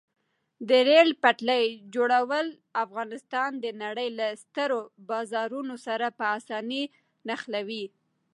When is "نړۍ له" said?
3.83-4.27